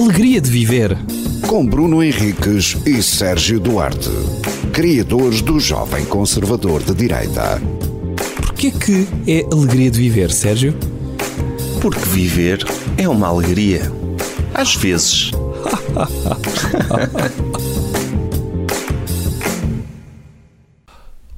alegria 0.00 0.40
de 0.40 0.50
viver. 0.50 0.96
Com 1.46 1.66
Bruno 1.66 2.02
Henriques 2.02 2.74
e 2.86 3.02
Sérgio 3.02 3.60
Duarte, 3.60 4.08
criadores 4.72 5.42
do 5.42 5.60
Jovem 5.60 6.06
Conservador 6.06 6.82
de 6.82 6.94
Direita. 6.94 7.60
Porquê 8.36 8.70
que 8.70 9.06
é 9.30 9.44
alegria 9.52 9.90
de 9.90 9.98
viver, 9.98 10.30
Sérgio? 10.30 10.74
Porque 11.82 12.00
viver 12.00 12.64
é 12.96 13.06
uma 13.06 13.28
alegria. 13.28 13.92
Às 14.54 14.74
vezes. 14.74 15.32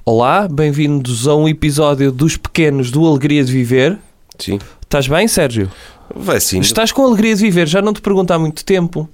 Olá, 0.04 0.46
bem-vindos 0.46 1.26
a 1.26 1.34
um 1.34 1.48
episódio 1.48 2.12
dos 2.12 2.36
Pequenos 2.36 2.92
do 2.92 3.04
Alegria 3.08 3.42
de 3.42 3.50
Viver. 3.50 3.98
Sim. 4.38 4.60
Estás 4.82 5.08
bem, 5.08 5.26
Sérgio? 5.26 5.68
Vai 6.14 6.40
sim. 6.40 6.60
Estás 6.60 6.92
com 6.92 7.04
alegria 7.04 7.34
de 7.34 7.42
viver, 7.42 7.66
já 7.68 7.80
não 7.82 7.92
te 7.92 8.00
pergunto 8.00 8.32
há 8.32 8.38
muito 8.38 8.64
tempo. 8.64 9.08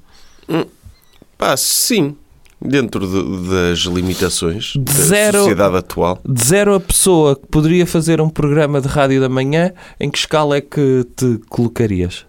Pá, 1.37 1.57
sim. 1.57 2.17
Dentro 2.61 3.07
de- 3.07 3.49
das 3.51 3.79
limitações 3.81 4.73
da 4.77 4.93
Zero- 4.93 5.39
sociedade 5.39 5.77
atual. 5.77 6.21
De 6.29 6.45
zero 6.45 6.75
a 6.75 6.81
pessoa 6.81 7.37
que 7.37 7.47
poderia 7.47 7.87
fazer 7.87 8.21
um 8.21 8.29
programa 8.29 8.81
de 8.81 8.89
rádio 8.89 9.21
da 9.21 9.29
manhã, 9.29 9.73
em 10.01 10.11
que 10.11 10.19
escala 10.19 10.57
é 10.57 10.61
que 10.61 11.07
te 11.15 11.39
colocarias? 11.49 12.27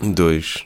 Dois. 0.00 0.64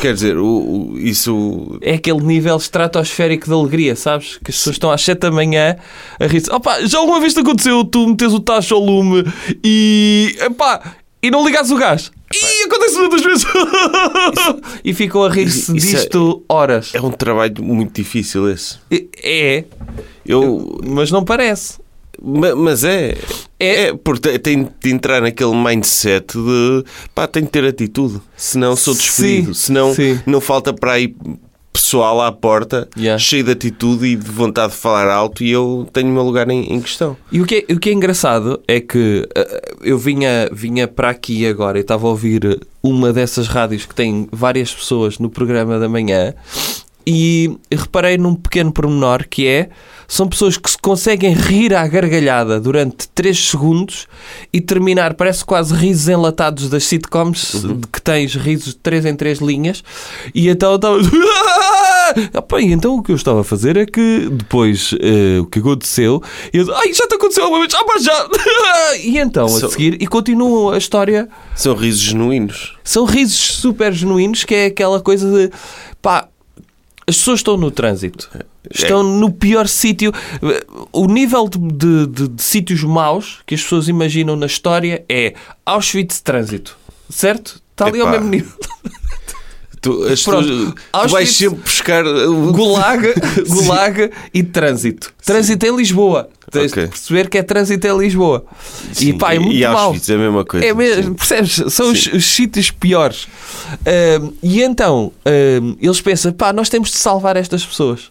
Quer 0.00 0.14
dizer, 0.14 0.38
o, 0.38 0.46
o- 0.92 0.98
isso. 0.98 1.78
É 1.82 1.92
aquele 1.94 2.22
nível 2.22 2.56
estratosférico 2.56 3.44
de 3.46 3.52
alegria, 3.52 3.94
sabes? 3.94 4.38
Que 4.42 4.50
as 4.50 4.56
pessoas 4.56 4.76
estão 4.76 4.90
às 4.90 5.02
7 5.02 5.18
da 5.18 5.30
manhã 5.30 5.76
a 6.18 6.26
rir-se. 6.26 6.50
Opa, 6.50 6.80
já 6.86 6.96
alguma 6.98 7.20
vez 7.20 7.34
te 7.34 7.40
aconteceu 7.40 7.84
tu 7.84 8.06
metes 8.08 8.32
o 8.32 8.40
tacho 8.40 8.74
ao 8.76 8.80
lume 8.82 9.24
e. 9.62 10.34
Epá, 10.40 10.94
e 11.22 11.30
não 11.30 11.44
ligas 11.46 11.70
o 11.70 11.76
gás? 11.76 12.10
E 12.32 12.64
acontece 12.64 12.98
muitas 12.98 13.22
vezes! 13.22 13.44
e 14.84 14.92
ficam 14.94 15.24
a 15.24 15.30
rir-se 15.30 15.76
Isso 15.76 15.96
é- 15.96 15.98
disto 16.00 16.42
horas. 16.48 16.90
É 16.94 17.00
um 17.00 17.10
trabalho 17.10 17.62
muito 17.62 17.94
difícil 17.94 18.48
esse. 18.50 18.76
É, 19.22 19.64
Eu. 20.26 20.78
mas 20.86 21.10
não 21.10 21.24
parece. 21.24 21.78
ma- 22.22 22.54
Mas 22.54 22.84
é. 22.84 23.16
É. 23.60 23.82
É, 23.88 23.94
porque 23.94 24.38
tem 24.38 24.68
de 24.80 24.90
entrar 24.90 25.20
naquele 25.20 25.54
mindset 25.54 26.36
de 26.38 26.84
pá, 27.14 27.26
tenho 27.26 27.46
de 27.46 27.50
ter 27.52 27.64
atitude, 27.64 28.20
senão 28.36 28.76
sou 28.76 28.94
Sim, 28.94 29.00
despedido, 29.00 29.54
senão 29.54 29.92
sim. 29.94 30.20
não 30.26 30.40
falta 30.40 30.72
para 30.72 30.92
aí 30.92 31.14
pessoal 31.78 32.20
à 32.20 32.32
porta 32.32 32.88
Yeah. 32.96 33.18
cheio 33.18 33.44
de 33.44 33.52
atitude 33.52 34.06
e 34.06 34.16
de 34.16 34.30
vontade 34.30 34.72
de 34.72 34.78
falar 34.78 35.08
alto 35.08 35.44
e 35.44 35.50
eu 35.50 35.88
tenho 35.92 36.08
o 36.08 36.12
meu 36.12 36.24
lugar 36.24 36.50
em, 36.50 36.72
em 36.72 36.80
questão. 36.80 37.16
E 37.30 37.40
o 37.40 37.46
que 37.46 37.66
é, 37.68 37.72
o 37.72 37.78
que 37.78 37.90
é 37.90 37.92
engraçado 37.92 38.60
é 38.66 38.80
que 38.80 39.28
uh, 39.36 39.76
eu 39.82 39.96
vinha, 39.96 40.50
vinha 40.52 40.88
para 40.88 41.10
aqui 41.10 41.46
agora 41.46 41.78
e 41.78 41.82
estava 41.82 42.06
a 42.06 42.10
ouvir 42.10 42.60
uma 42.82 43.12
dessas 43.12 43.46
rádios 43.46 43.86
que 43.86 43.94
tem 43.94 44.28
várias 44.32 44.74
pessoas 44.74 45.18
no 45.18 45.30
programa 45.30 45.78
da 45.78 45.88
manhã 45.88 46.34
e 47.10 47.56
reparei 47.72 48.18
num 48.18 48.34
pequeno 48.34 48.70
pormenor 48.70 49.26
que 49.30 49.46
é 49.46 49.70
são 50.06 50.28
pessoas 50.28 50.58
que 50.58 50.70
se 50.70 50.76
conseguem 50.76 51.32
rir 51.32 51.74
à 51.74 51.86
gargalhada 51.86 52.60
durante 52.60 53.08
3 53.14 53.48
segundos 53.50 54.06
e 54.52 54.60
terminar, 54.60 55.14
parece 55.14 55.42
quase 55.42 55.74
risos 55.74 56.06
enlatados 56.08 56.68
das 56.68 56.84
sitcoms 56.84 57.62
de 57.62 57.86
que 57.90 58.00
tens 58.02 58.34
risos 58.34 58.74
de 58.74 58.80
3 58.80 59.06
em 59.06 59.16
3 59.16 59.38
linhas 59.38 59.82
e 60.34 60.48
então 60.50 60.74
estava 60.76 60.98
Ah, 62.34 62.60
e 62.60 62.72
então 62.72 62.96
o 62.96 63.02
que 63.02 63.12
eu 63.12 63.16
estava 63.16 63.42
a 63.42 63.44
fazer 63.44 63.76
é 63.76 63.84
que 63.84 64.28
depois 64.30 64.94
eh, 65.00 65.40
o 65.40 65.46
que 65.46 65.58
aconteceu, 65.58 66.22
eu 66.54 66.74
ai, 66.74 66.92
já 66.94 67.06
te 67.06 67.14
aconteceu 67.16 67.44
alguma 67.44 67.60
vez, 67.60 67.74
ah, 67.74 67.84
pá, 67.84 67.98
já! 68.00 68.28
e 69.04 69.18
então 69.18 69.44
a 69.44 69.48
So- 69.48 69.68
seguir, 69.70 70.00
e 70.00 70.06
continuam 70.06 70.70
a 70.70 70.78
história, 70.78 71.28
São 71.54 71.74
risos 71.74 72.00
genuínos. 72.00 72.76
são 72.82 73.04
risos 73.04 73.36
super 73.38 73.92
genuínos, 73.92 74.42
que 74.44 74.54
é 74.54 74.66
aquela 74.66 75.00
coisa 75.00 75.30
de 75.30 75.50
pá, 76.00 76.28
as 77.08 77.16
pessoas 77.16 77.40
estão 77.40 77.56
no 77.56 77.70
trânsito, 77.70 78.28
estão 78.70 79.02
no 79.02 79.32
pior 79.32 79.66
sítio. 79.66 80.12
O 80.92 81.06
nível 81.06 81.48
de, 81.48 81.58
de- 81.58 82.06
de- 82.06 82.28
de 82.28 82.42
sítios 82.42 82.82
maus 82.84 83.38
que 83.46 83.54
as 83.54 83.62
pessoas 83.62 83.88
imaginam 83.88 84.36
na 84.36 84.46
história 84.46 85.04
é 85.08 85.34
Auschwitz 85.64 86.20
trânsito, 86.20 86.76
certo? 87.08 87.60
Está 87.72 87.86
ali 87.86 88.00
ao 88.00 88.08
Epá. 88.08 88.18
mesmo 88.18 88.28
nível. 88.30 88.52
Tu, 89.80 89.92
as 90.06 90.24
Pronto. 90.24 90.48
pessoas- 90.48 90.74
tu 90.74 90.74
Auschwitz- 90.92 91.12
vais 91.12 91.36
sempre 91.36 91.60
buscar. 91.60 92.02
Gulag, 92.04 93.14
gulag 93.48 94.10
e 94.34 94.42
trânsito. 94.42 95.14
Trânsito 95.24 95.64
em 95.66 95.76
Lisboa. 95.76 96.28
Tens 96.50 96.72
Ok. 96.72 96.84
de 96.84 96.88
perceber 96.88 97.28
que 97.28 97.38
é 97.38 97.42
trânsito 97.42 97.86
em 97.86 97.98
Lisboa. 97.98 98.44
Sim, 98.92 99.08
e 99.10 99.12
pá, 99.18 99.34
é 99.34 99.38
muito 99.38 99.56
e 99.56 99.62
mau. 99.62 99.76
Auschwitz 99.78 100.08
é 100.08 100.14
a 100.14 100.18
mesma 100.18 100.44
coisa. 100.44 100.66
É 100.66 100.74
mesmo, 100.74 101.02
sim. 101.02 101.14
percebes? 101.14 101.72
São 101.74 101.90
os, 101.92 102.06
os 102.06 102.24
sítios 102.24 102.70
piores. 102.70 103.28
Ahm, 103.84 104.32
e 104.42 104.62
então, 104.62 105.12
ahm, 105.26 105.76
eles 105.80 106.00
pensam, 106.00 106.32
pá, 106.32 106.52
nós 106.52 106.68
temos 106.68 106.90
de 106.90 106.96
salvar 106.96 107.36
estas 107.36 107.64
pessoas. 107.64 108.10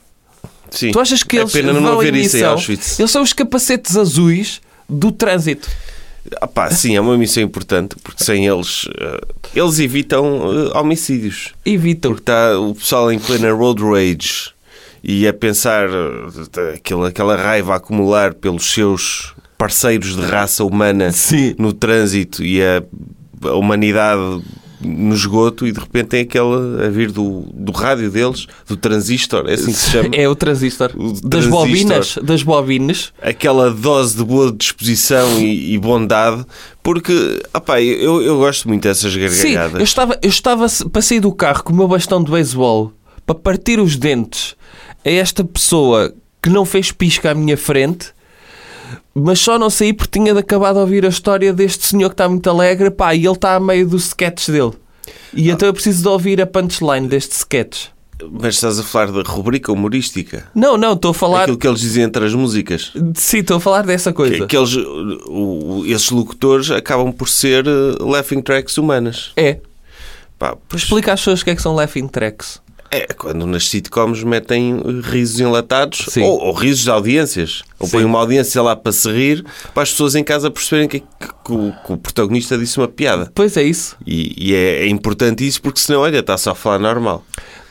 Sim. 0.69 0.91
Tu 0.91 0.99
achas 0.99 1.23
que 1.23 1.37
é 1.37 1.41
eles 1.41 1.51
pena 1.51 1.73
não 1.73 1.81
vão 1.81 1.99
haver 1.99 2.13
em 2.13 2.21
isso 2.21 2.35
em 2.35 2.39
missão? 2.39 2.51
Auschwitz. 2.51 2.99
Eles 2.99 3.11
são 3.11 3.23
os 3.23 3.33
capacetes 3.33 3.97
azuis 3.97 4.61
do 4.87 5.11
trânsito. 5.11 5.67
Ah, 6.41 6.47
pá, 6.47 6.69
sim, 6.69 6.95
é 6.95 7.01
uma 7.01 7.17
missão 7.17 7.41
importante 7.41 7.95
porque 8.03 8.23
sem 8.23 8.45
eles. 8.45 8.83
uh, 8.83 9.35
eles 9.55 9.79
evitam 9.79 10.39
uh, 10.39 10.77
homicídios. 10.77 11.53
Evitam. 11.65 12.11
Porque 12.11 12.23
está 12.23 12.59
o 12.59 12.75
pessoal 12.75 13.11
em 13.11 13.17
plena 13.17 13.51
road 13.53 13.81
rage 13.81 14.51
e 15.07 15.25
a 15.25 15.33
pensar 15.33 15.89
uh, 15.89 16.73
aquela, 16.75 17.07
aquela 17.07 17.37
raiva 17.37 17.73
a 17.73 17.77
acumular 17.77 18.33
pelos 18.33 18.73
seus 18.73 19.33
parceiros 19.57 20.17
de 20.17 20.21
raça 20.21 20.65
humana 20.65 21.11
Sim. 21.13 21.55
no 21.57 21.71
trânsito 21.71 22.43
e 22.43 22.61
a, 22.61 22.83
a 23.43 23.53
humanidade 23.53 24.43
no 24.79 25.15
esgoto 25.15 25.65
e 25.65 25.71
de 25.71 25.79
repente 25.79 26.09
tem 26.09 26.21
aquela 26.21 26.85
a 26.85 26.89
vir 26.89 27.11
do, 27.11 27.45
do 27.53 27.71
rádio 27.71 28.11
deles, 28.11 28.45
do 28.67 28.77
transistor, 28.77 29.45
é 29.47 29.53
assim 29.53 29.71
que 29.71 29.77
se 29.77 29.89
chama. 29.89 30.09
É 30.13 30.29
o 30.29 30.35
transistor. 30.35 30.91
O 30.95 31.13
Das 31.13 31.21
transistor. 31.21 31.49
bobinas. 31.51 32.19
Das 32.21 32.43
bobinas. 32.43 33.13
aquela 33.19 33.71
dose 33.71 34.17
de 34.17 34.23
boa 34.23 34.51
disposição 34.51 35.39
e, 35.39 35.73
e 35.73 35.77
bondade, 35.79 36.45
porque 36.83 37.41
opá, 37.53 37.81
eu, 37.81 38.21
eu 38.21 38.37
gosto 38.37 38.67
muito 38.67 38.83
dessas 38.83 39.11
Sim, 39.13 39.19
gargalhadas. 39.19 39.79
eu 39.79 39.83
estava, 39.83 40.19
eu 40.21 40.29
estava 40.29 40.67
para 40.91 41.01
sair 41.01 41.21
do 41.21 41.31
carro 41.31 41.63
com 41.63 41.73
o 41.73 41.75
meu 41.75 41.87
bastão 41.87 42.23
de 42.23 42.29
beisebol 42.29 42.93
para 43.25 43.35
partir 43.35 43.79
os 43.79 43.95
dentes 43.95 44.55
a 45.05 45.09
esta 45.09 45.43
pessoa 45.43 46.13
que 46.41 46.49
não 46.49 46.65
fez 46.65 46.91
pisca 46.91 47.31
à 47.31 47.33
minha 47.35 47.57
frente, 47.57 48.09
mas 49.13 49.39
só 49.39 49.57
não 49.57 49.69
saí 49.69 49.93
porque 49.93 50.19
tinha 50.19 50.33
de 50.33 50.39
acabar 50.39 50.73
de 50.73 50.79
ouvir 50.79 51.05
a 51.05 51.09
história 51.09 51.51
deste 51.53 51.85
senhor 51.87 52.09
que 52.09 52.13
está 52.13 52.29
muito 52.29 52.49
alegre, 52.49 52.89
pá, 52.91 53.13
e 53.15 53.25
ele 53.25 53.33
está 53.33 53.55
a 53.55 53.59
meio 53.59 53.87
do 53.87 53.97
sketch 53.97 54.49
dele. 54.49 54.73
E 55.33 55.49
então 55.49 55.67
eu 55.67 55.73
preciso 55.73 56.01
de 56.03 56.07
ouvir 56.07 56.41
a 56.41 56.45
punchline 56.47 57.07
deste 57.07 57.31
sketch. 57.33 57.87
Mas 58.31 58.55
estás 58.55 58.79
a 58.79 58.83
falar 58.83 59.11
da 59.11 59.21
rubrica 59.21 59.71
humorística. 59.71 60.49
Não, 60.55 60.75
não, 60.75 60.93
estou 60.93 61.11
a 61.11 61.13
falar. 61.13 61.43
Aquilo 61.43 61.57
que 61.57 61.67
eles 61.67 61.79
dizem 61.81 62.03
entre 62.03 62.25
as 62.25 62.33
músicas. 62.33 62.91
Sim, 63.15 63.39
estou 63.39 63.57
a 63.57 63.59
falar 63.59 63.83
dessa 63.83 64.11
Que, 64.11 64.15
coisa. 64.17 64.47
que 64.47 64.57
eles, 64.57 64.75
o- 64.75 65.83
esses 65.85 66.09
locutores 66.09 66.71
acabam 66.71 67.11
por 67.11 67.29
ser 67.29 67.65
eh, 67.67 67.71
laughing 67.99 68.41
tracks 68.41 68.77
humanas. 68.77 69.31
É. 69.37 69.59
Pá, 70.39 70.55
pois, 70.67 70.81
Explica 70.83 71.13
às 71.13 71.19
pessoas 71.19 71.41
o 71.41 71.43
que 71.45 71.51
é 71.51 71.55
que 71.55 71.61
são 71.61 71.75
laughing 71.75 72.07
tracks. 72.07 72.59
É 72.91 73.07
quando 73.13 73.45
nas 73.45 73.67
sitcoms 73.67 74.23
metem 74.23 74.81
risos 75.03 75.39
enlatados 75.39 76.07
ou, 76.17 76.39
ou 76.39 76.53
risos 76.53 76.83
de 76.83 76.89
audiências. 76.89 77.63
Ou 77.79 77.87
põem 77.87 78.05
uma 78.05 78.19
audiência 78.19 78.61
lá 78.61 78.75
para 78.75 78.91
se 78.91 79.11
rir 79.11 79.45
para 79.73 79.83
as 79.83 79.91
pessoas 79.91 80.15
em 80.15 80.23
casa 80.23 80.49
perceberem 80.49 80.87
que, 80.87 80.99
que 80.99 81.51
o, 81.51 81.73
que 81.85 81.93
o 81.93 81.97
protagonista 81.97 82.57
disse 82.57 82.77
uma 82.77 82.87
piada. 82.87 83.31
Pois 83.33 83.57
é 83.57 83.63
isso. 83.63 83.97
E, 84.05 84.33
e 84.37 84.55
é, 84.55 84.83
é 84.83 84.87
importante 84.87 85.45
isso 85.45 85.61
porque 85.61 85.79
senão, 85.79 86.01
olha, 86.01 86.19
está 86.19 86.37
só 86.37 86.51
a 86.51 86.55
falar 86.55 86.79
normal. 86.79 87.23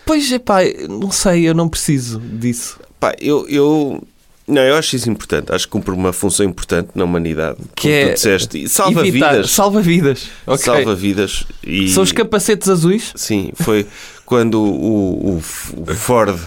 Pois 0.05 0.31
é, 0.31 0.39
pá, 0.39 0.61
não 0.89 1.11
sei, 1.11 1.49
eu 1.49 1.55
não 1.55 1.69
preciso 1.69 2.21
disso. 2.21 2.79
Pá, 3.01 3.15
eu, 3.21 3.47
eu, 3.49 4.03
não, 4.49 4.63
eu 4.63 4.77
acho 4.77 4.95
isso 4.97 5.11
importante. 5.11 5.53
Acho 5.53 5.67
que 5.67 5.73
cumpre 5.73 5.93
uma 5.93 6.13
função 6.13 6.47
importante 6.47 6.91
na 6.95 7.05
humanidade. 7.05 7.59
Que 7.75 7.89
é 7.91 8.13
disseste. 8.15 8.69
Salva 8.69 9.07
Evitar- 9.07 9.33
vidas. 9.35 9.51
Salva 9.51 9.81
vidas. 9.83 10.29
ok. 10.47 10.65
Salva 10.65 10.95
vidas. 10.95 11.45
E, 11.65 11.89
São 11.89 12.03
os 12.03 12.13
capacetes 12.13 12.69
azuis? 12.69 13.13
Sim, 13.17 13.53
foi 13.57 13.87
quando 14.25 14.61
o, 14.61 15.37
o, 15.37 15.43
o 15.83 15.95
Ford 15.95 16.39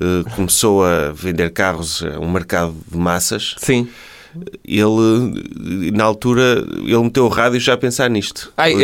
eh, 0.00 0.22
começou 0.34 0.84
a 0.84 1.10
vender 1.12 1.50
carros 1.50 2.02
a 2.02 2.18
um 2.18 2.30
mercado 2.30 2.74
de 2.90 2.96
massas. 2.96 3.54
Sim. 3.58 3.88
Ele, 4.66 5.90
na 5.92 6.04
altura, 6.04 6.64
ele 6.82 6.98
meteu 6.98 7.24
o 7.24 7.28
rádio 7.28 7.60
já 7.60 7.74
a 7.74 7.76
pensar 7.76 8.08
nisto. 8.10 8.52
Ai, 8.56 8.74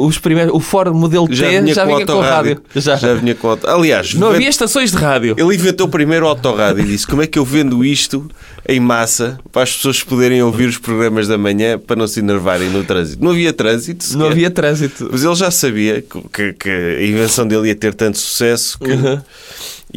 os 0.00 0.18
primeiros, 0.18 0.54
o 0.54 0.60
Ford 0.60 0.92
modelo 0.94 1.28
T 1.28 1.34
já 1.34 1.48
vinha, 1.48 1.74
com, 1.74 1.80
autorrádio. 1.94 2.54
rádio. 2.54 2.62
Já. 2.76 2.96
Já 2.96 3.14
vinha 3.14 3.34
com 3.34 3.48
auto... 3.50 3.66
Aliás, 3.68 4.14
Não 4.14 4.28
havia 4.30 4.48
estações 4.48 4.90
de 4.92 4.96
rádio. 4.96 5.34
Ele 5.38 5.54
inventou 5.54 5.88
primeiro 5.88 6.26
o 6.26 6.28
autorrádio 6.28 6.82
e 6.84 6.86
disse 6.86 7.06
como 7.06 7.22
é 7.22 7.26
que 7.26 7.38
eu 7.38 7.44
vendo 7.44 7.84
isto 7.84 8.28
em 8.68 8.80
massa 8.80 9.38
para 9.52 9.62
as 9.62 9.72
pessoas 9.76 10.02
poderem 10.02 10.42
ouvir 10.42 10.68
os 10.68 10.78
programas 10.78 11.28
da 11.28 11.36
manhã 11.38 11.78
para 11.78 11.96
não 11.96 12.06
se 12.06 12.20
enervarem 12.20 12.68
no 12.70 12.82
trânsito. 12.84 13.22
Não 13.22 13.30
havia 13.32 13.52
trânsito 13.52 14.04
sequer. 14.04 14.18
Não 14.18 14.26
havia 14.26 14.50
trânsito. 14.50 15.08
Mas 15.12 15.22
ele 15.24 15.34
já 15.34 15.50
sabia 15.50 16.02
que, 16.02 16.20
que- 16.32 16.52
que 16.54 16.70
a 16.70 17.02
invenção 17.06 17.46
dele 17.46 17.68
ia 17.68 17.74
ter 17.74 17.94
tanto 17.94 18.18
sucesso 18.18 18.78
que... 18.78 18.90
Uhum. 18.92 19.20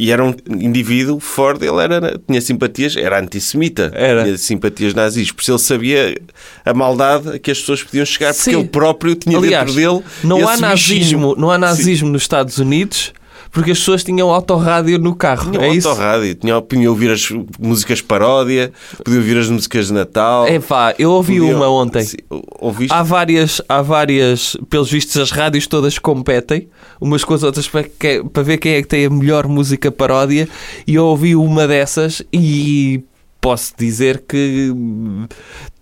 E 0.02 0.10
era 0.10 0.24
um 0.24 0.34
indivíduo 0.48 1.20
forte, 1.20 1.66
ele 1.66 1.78
era, 1.82 2.18
tinha 2.26 2.40
simpatias, 2.40 2.96
era 2.96 3.20
antissemita, 3.20 3.92
Era. 3.94 4.24
tinha 4.24 4.38
simpatias 4.38 4.94
nazis, 4.94 5.30
por 5.30 5.42
isso 5.42 5.52
ele 5.52 5.58
sabia 5.58 6.18
a 6.64 6.72
maldade 6.72 7.28
a 7.28 7.38
que 7.38 7.50
as 7.50 7.60
pessoas 7.60 7.82
podiam 7.82 8.06
chegar, 8.06 8.32
porque 8.32 8.50
Sim. 8.50 8.60
ele 8.60 8.68
próprio 8.68 9.14
tinha 9.14 9.36
Aliás, 9.36 9.66
dentro 9.66 9.78
dele. 9.78 10.02
não 10.24 10.48
há 10.48 10.56
nazismo, 10.56 11.34
não 11.36 11.50
há 11.50 11.58
nazismo 11.58 12.08
nos 12.08 12.22
Estados 12.22 12.56
Unidos 12.56 13.12
porque 13.50 13.72
as 13.72 13.78
pessoas 13.78 14.04
tinham 14.04 14.30
autorrádio 14.30 14.98
no 14.98 15.14
carro. 15.14 15.50
Tinha 15.50 15.64
é 15.66 15.76
autorrádio, 15.76 16.34
tinha, 16.34 16.60
podiam 16.60 16.92
ouvir 16.92 17.10
as 17.10 17.28
músicas 17.58 18.00
paródia, 18.00 18.72
podiam 19.04 19.20
ouvir 19.20 19.36
as 19.38 19.48
músicas 19.48 19.88
de 19.88 19.92
Natal. 19.92 20.46
É 20.46 20.58
pá, 20.58 20.94
eu 20.98 21.10
ouvi 21.12 21.38
podiam- 21.38 21.56
uma 21.58 21.68
ontem. 21.68 22.02
Sim, 22.04 22.16
Ouviste? 22.60 22.92
Há 22.94 23.02
várias, 23.02 23.60
há 23.68 23.80
várias, 23.82 24.56
pelos 24.68 24.90
vistos, 24.90 25.16
as 25.16 25.30
rádios 25.30 25.66
todas 25.66 25.98
competem 25.98 26.68
umas 27.00 27.24
com 27.24 27.32
as 27.34 27.42
outras 27.42 27.66
para, 27.68 27.82
que- 27.84 28.22
para 28.32 28.42
ver 28.42 28.58
quem 28.58 28.74
é 28.74 28.82
que 28.82 28.88
tem 28.88 29.06
a 29.06 29.10
melhor 29.10 29.48
música 29.48 29.90
paródia. 29.90 30.48
E 30.86 30.94
eu 30.94 31.04
ouvi 31.06 31.34
uma 31.34 31.66
dessas 31.66 32.22
e 32.32 33.02
posso 33.40 33.72
dizer 33.78 34.24
que 34.28 34.72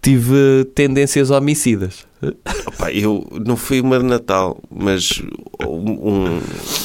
tive 0.00 0.64
tendências 0.75 1.31
homicidas. 1.31 2.06
Opa, 2.66 2.90
eu 2.93 3.26
não 3.46 3.56
foi 3.56 3.81
uma 3.81 3.99
de 3.99 4.05
Natal, 4.05 4.58
mas 4.70 5.22
um, 5.66 5.90
um, 6.37 6.40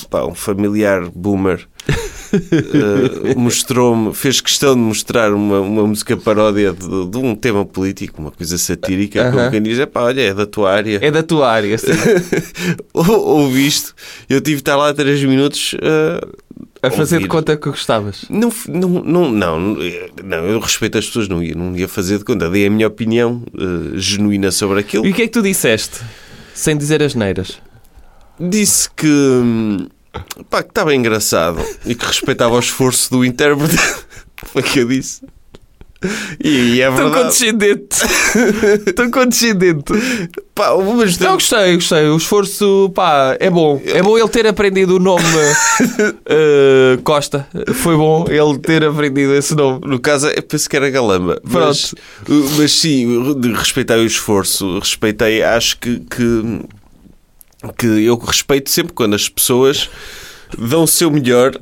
pá, 0.09 0.23
um 0.25 0.35
familiar 0.35 1.09
boomer 1.09 1.67
eh, 2.33 3.33
mostrou-me, 3.35 4.13
fez 4.13 4.41
questão 4.41 4.73
de 4.75 4.81
mostrar 4.81 5.33
uma, 5.33 5.59
uma 5.59 5.85
música 5.87 6.15
paródia 6.17 6.73
de, 6.73 7.05
de 7.07 7.17
um 7.17 7.35
tema 7.35 7.65
político, 7.65 8.21
uma 8.21 8.31
coisa 8.31 8.57
satírica, 8.57 9.25
como 9.25 9.39
Aham. 9.39 9.51
quem 9.51 9.61
diz, 9.61 9.79
"Epá, 9.79 10.01
olha, 10.03 10.21
é 10.21 10.33
da 10.33 10.45
tua 10.45 10.71
área. 10.71 10.99
É 11.01 11.11
da 11.11 11.23
tua 11.23 11.51
área, 11.51 11.77
sim. 11.77 11.87
Ou- 12.93 13.05
Ouvi 13.43 13.67
isto, 13.67 13.93
eu 14.29 14.39
tive 14.41 14.55
de 14.57 14.61
estar 14.61 14.75
lá 14.75 14.93
três 14.93 15.23
minutos 15.23 15.75
eh, 15.81 16.27
A 16.83 16.91
fazer 16.91 17.19
de 17.19 17.29
conta 17.29 17.55
que 17.55 17.69
gostavas. 17.69 18.25
Não, 18.29 18.51
não, 18.67 18.89
não, 18.89 19.31
não, 19.31 19.77
não, 20.21 20.37
eu 20.45 20.59
respeito 20.59 20.97
as 20.97 21.07
pessoas, 21.07 21.29
não 21.29 21.41
ia, 21.41 21.55
não 21.55 21.73
ia 21.77 21.87
fazer 21.87 22.17
de 22.17 22.25
conta. 22.25 22.49
Dei 22.49 22.67
a 22.67 22.69
minha 22.69 22.87
opinião 22.87 23.41
eh, 23.57 23.97
genuína 23.97 24.51
sobre 24.51 24.81
aquilo. 24.81 25.05
E 25.05 25.11
o 25.11 25.13
que 25.13 25.21
é 25.21 25.25
que 25.25 25.31
tu 25.31 25.41
disseste? 25.41 26.01
Sem 26.53 26.75
dizer 26.75 27.01
as 27.01 27.15
neiras. 27.15 27.57
Disse 28.37 28.89
que, 28.89 29.07
pá, 30.49 30.61
que 30.61 30.71
estava 30.71 30.93
engraçado 30.93 31.63
e 31.85 31.95
que 31.95 32.05
respeitava 32.05 32.53
o 32.53 32.59
esforço 32.59 33.09
do 33.09 33.23
intérprete. 33.23 33.77
Foi 34.47 34.61
o 34.61 34.65
que 34.65 34.79
eu 34.79 34.87
disse. 34.87 35.21
E, 36.43 36.81
é 36.81 36.89
Estou 36.89 37.09
verdade. 37.09 37.23
condescendente. 37.23 37.97
Estou 38.87 39.11
condescendente. 39.11 39.93
Pá, 40.55 40.75
mas 40.95 41.19
Eu 41.19 41.33
gostei, 41.33 41.75
gostei. 41.75 42.07
O 42.07 42.17
esforço, 42.17 42.91
pá, 42.93 43.35
é 43.39 43.49
bom. 43.49 43.81
É 43.85 44.01
bom 44.01 44.17
ele 44.17 44.27
ter 44.29 44.45
aprendido 44.45 44.97
o 44.97 44.99
nome 44.99 45.23
eh, 46.25 46.99
Costa. 47.03 47.47
Foi 47.73 47.95
bom 47.95 48.25
ele 48.29 48.59
ter 48.59 48.83
aprendido 48.83 49.33
esse 49.33 49.55
nome. 49.55 49.81
No 49.85 49.99
caso, 49.99 50.27
eu 50.27 50.43
penso 50.43 50.69
que 50.69 50.75
era 50.75 50.89
Galamba. 50.89 51.41
Mas, 51.43 51.95
mas 52.57 52.71
sim, 52.71 53.33
respeitei 53.55 53.97
o 53.97 54.05
esforço. 54.05 54.79
Respeitei, 54.79 55.41
acho 55.41 55.77
que, 55.79 55.99
que, 56.01 56.61
que 57.77 57.85
eu 58.05 58.17
respeito 58.17 58.69
sempre 58.69 58.93
quando 58.93 59.15
as 59.15 59.27
pessoas 59.27 59.89
dão 60.57 60.83
o 60.83 60.87
seu 60.87 61.09
melhor 61.09 61.57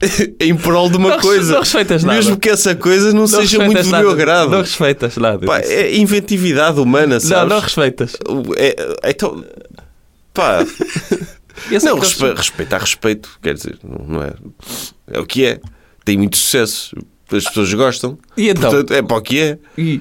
em 0.40 0.56
prol 0.56 0.88
de 0.88 0.96
uma 0.96 1.10
Não 1.10 1.20
coisa. 1.20 1.52
não 1.54 1.60
respeitas 1.60 2.02
nada. 2.04 2.16
Mesmo 2.16 2.36
que 2.38 2.48
essa 2.48 2.74
coisa 2.74 3.12
não, 3.12 3.26
seja 3.26 3.64
muito 3.64 3.82
do 3.82 3.90
nada. 3.90 4.02
meu 4.02 4.12
agrado. 4.12 4.50
Não 4.50 4.60
respeitas 4.60 5.16
nada. 5.16 5.46
Pá, 5.46 5.60
é 5.60 5.96
inventividade 5.96 6.80
humana, 6.80 7.14
não, 7.14 7.20
sabes? 7.20 7.48
não 7.48 7.60
respeitas. 7.60 8.16
É- 8.56 9.10
então, 9.10 9.44
pá, 10.32 10.64
não, 11.70 11.78
que 11.80 11.86
eu 11.88 11.98
respe, 11.98 12.32
respeitar 12.34 12.78
respeito, 12.78 13.28
quer 13.42 13.54
dizer, 13.54 13.78
não, 13.84 14.06
não 14.06 14.22
é. 14.22 14.32
É 15.12 15.20
o 15.20 15.26
que 15.26 15.44
é. 15.44 15.60
Tem 16.04 16.16
muito 16.16 16.36
sucesso. 16.36 16.96
As 17.32 17.44
pessoas 17.44 17.72
gostam. 17.74 18.18
E 18.36 18.48
então? 18.48 18.70
Portanto, 18.70 18.92
é 18.92 19.02
para 19.02 19.16
o 19.16 19.22
que 19.22 19.38
é. 19.40 19.58
E- 19.76 20.00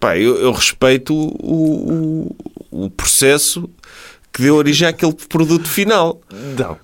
Pá, 0.00 0.16
eu, 0.18 0.36
eu 0.38 0.52
respeito 0.52 1.14
o, 1.14 2.30
o, 2.70 2.84
o 2.86 2.90
processo 2.90 3.68
que 4.32 4.42
deu 4.42 4.56
origem 4.56 4.88
àquele 4.88 5.12
produto 5.28 5.68
final. 5.68 6.20
Não. 6.58 6.76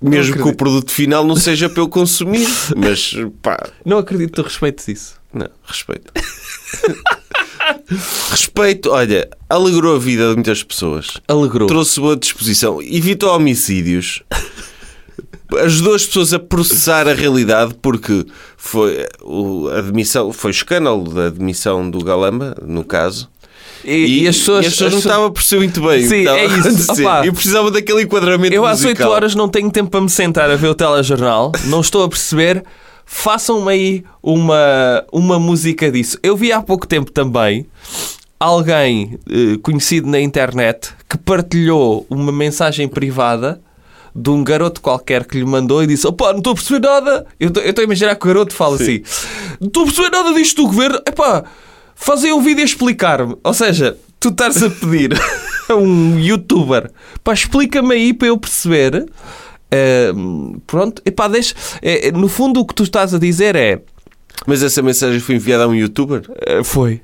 Mesmo 0.00 0.36
que 0.36 0.42
o 0.42 0.54
produto 0.54 0.90
final 0.90 1.26
não 1.26 1.36
seja 1.36 1.68
para 1.68 1.80
eu 1.82 1.88
consumir. 1.88 2.46
Mas, 2.76 3.14
pá, 3.40 3.56
Não 3.84 3.98
acredito 3.98 4.30
que 4.30 4.36
tu 4.36 4.42
respeites 4.42 4.88
isso. 4.88 5.14
não, 5.32 5.48
respeito. 5.64 6.12
respeito, 8.30 8.90
olha, 8.90 9.28
alegrou 9.48 9.96
a 9.96 9.98
vida 9.98 10.28
de 10.28 10.34
muitas 10.34 10.62
pessoas. 10.62 11.18
Alegrou. 11.28 11.66
Trouxe 11.68 12.00
boa 12.00 12.16
disposição. 12.16 12.80
Evitou 12.82 13.30
homicídios. 13.34 14.22
Ajudou 15.58 15.94
as 15.94 16.04
pessoas 16.04 16.34
a 16.34 16.38
processar 16.40 17.06
a 17.08 17.14
realidade 17.14 17.74
porque 17.80 18.26
foi 18.56 19.06
o, 19.22 19.68
a 19.68 19.80
demissão, 19.80 20.32
foi 20.32 20.50
o 20.50 20.52
escândalo 20.52 21.08
da 21.08 21.28
demissão 21.30 21.88
do 21.88 22.02
Galamba, 22.04 22.56
no 22.62 22.82
caso. 22.84 23.30
E, 23.86 24.24
e 24.24 24.28
as 24.28 24.36
pessoas, 24.38 24.64
e 24.64 24.68
as 24.68 24.72
pessoas 24.72 24.92
não 24.92 24.98
estavam 24.98 25.26
a 25.26 25.30
perceber 25.30 25.62
muito 25.62 25.80
bem. 25.80 26.08
Sim, 26.08 26.26
é 26.26 26.46
isso. 26.46 26.92
Opa. 26.92 27.24
E 27.24 27.30
precisava 27.30 27.70
daquele 27.70 28.02
enquadramento 28.02 28.52
Eu 28.52 28.66
às 28.66 28.80
8 28.80 28.88
musical. 28.88 29.10
horas 29.12 29.34
não 29.34 29.48
tenho 29.48 29.70
tempo 29.70 29.90
para 29.90 30.00
me 30.00 30.10
sentar 30.10 30.50
a 30.50 30.56
ver 30.56 30.68
o 30.68 30.74
telejornal, 30.74 31.52
não 31.66 31.80
estou 31.80 32.02
a 32.02 32.08
perceber. 32.08 32.64
Façam-me 33.08 33.70
aí 33.70 34.04
uma, 34.20 35.04
uma 35.12 35.38
música 35.38 35.90
disso. 35.92 36.18
Eu 36.24 36.36
vi 36.36 36.50
há 36.50 36.60
pouco 36.60 36.88
tempo 36.88 37.12
também 37.12 37.64
alguém 38.38 39.18
eh, 39.30 39.56
conhecido 39.62 40.08
na 40.08 40.20
internet 40.20 40.90
que 41.08 41.16
partilhou 41.16 42.04
uma 42.10 42.32
mensagem 42.32 42.88
privada 42.88 43.60
de 44.14 44.30
um 44.30 44.42
garoto 44.42 44.80
qualquer 44.80 45.24
que 45.24 45.38
lhe 45.38 45.44
mandou 45.44 45.82
e 45.82 45.86
disse: 45.86 46.06
Opá, 46.06 46.32
não 46.32 46.38
estou 46.38 46.52
a 46.52 46.56
perceber 46.56 46.86
nada. 46.86 47.26
Eu 47.38 47.48
estou 47.48 47.62
eu 47.62 47.74
a 47.76 47.82
imaginar 47.82 48.16
que 48.16 48.24
o 48.24 48.28
garoto 48.28 48.54
fala 48.54 48.76
assim: 48.76 49.02
Não 49.60 49.68
estou 49.68 49.82
a 49.82 49.86
perceber 49.86 50.10
nada 50.10 50.32
disto 50.32 50.62
do 50.62 50.68
governo. 50.68 51.00
Epá, 51.06 51.44
fazem 51.96 52.32
um 52.32 52.40
vídeo 52.40 52.62
a 52.62 52.64
explicar-me. 52.64 53.34
Ou 53.42 53.54
seja, 53.54 53.96
tu 54.20 54.28
estás 54.28 54.62
a 54.62 54.70
pedir 54.70 55.12
a 55.68 55.74
um 55.74 56.18
youtuber 56.20 56.90
pá, 57.24 57.32
explica-me 57.32 57.92
aí 57.94 58.12
para 58.12 58.28
eu 58.28 58.38
perceber. 58.38 59.06
Ahm, 59.72 60.58
pronto, 60.64 61.02
epá, 61.04 61.26
deixa, 61.26 61.52
é, 61.82 62.08
é, 62.08 62.12
no 62.12 62.28
fundo 62.28 62.60
o 62.60 62.64
que 62.64 62.72
tu 62.72 62.84
estás 62.84 63.12
a 63.12 63.18
dizer 63.18 63.56
é 63.56 63.80
Mas 64.46 64.62
essa 64.62 64.80
mensagem 64.80 65.18
foi 65.18 65.34
enviada 65.34 65.64
a 65.64 65.66
um 65.66 65.74
youtuber 65.74 66.22
eh, 66.46 66.62
foi 66.62 67.00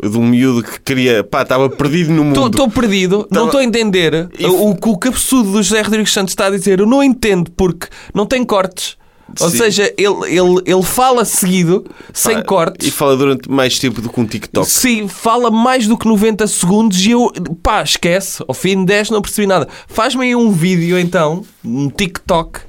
de 0.00 0.16
um 0.18 0.26
miúdo 0.26 0.62
que 0.62 0.80
queria, 0.80 1.24
pá, 1.24 1.42
estava 1.42 1.68
perdido 1.70 2.12
no 2.12 2.24
mundo. 2.24 2.46
Estou 2.46 2.68
perdido, 2.70 3.26
não 3.30 3.46
estou 3.46 3.60
a 3.60 3.64
entender 3.64 4.28
E- 4.38 4.44
o, 4.46 4.70
o 4.70 4.76
que 4.76 4.88
o 4.88 4.96
cabeçudo 4.98 5.52
do 5.52 5.62
José 5.62 5.82
Rodrigues 5.82 6.12
Santos 6.12 6.32
está 6.32 6.46
a 6.46 6.50
dizer. 6.50 6.80
Eu 6.80 6.86
não 6.86 7.02
entendo 7.02 7.50
porque 7.52 7.86
não 8.12 8.26
tem 8.26 8.44
cortes. 8.44 8.96
Ou 9.40 9.50
Sim. 9.50 9.56
seja, 9.56 9.92
ele, 9.96 10.26
ele, 10.26 10.62
ele 10.66 10.82
fala 10.82 11.24
seguido, 11.24 11.84
sem 12.12 12.36
Pá, 12.36 12.44
cortes. 12.44 12.86
E 12.86 12.90
fala 12.90 13.16
durante 13.16 13.50
mais 13.50 13.78
tempo 13.78 14.00
do 14.00 14.08
que 14.08 14.20
um 14.20 14.26
TikTok. 14.26 14.68
Sim, 14.68 15.08
fala 15.08 15.50
mais 15.50 15.86
do 15.86 15.96
que 15.96 16.06
90 16.06 16.46
segundos 16.46 17.04
e 17.04 17.12
eu, 17.12 17.32
pá, 17.62 17.82
esquece. 17.82 18.44
Ao 18.46 18.54
fim 18.54 18.80
de 18.80 18.86
10 18.86 19.10
não 19.10 19.22
percebi 19.22 19.46
nada. 19.46 19.68
Faz-me 19.88 20.24
aí 20.24 20.36
um 20.36 20.50
vídeo 20.52 20.98
então, 20.98 21.44
um 21.64 21.88
TikTok, 21.88 22.60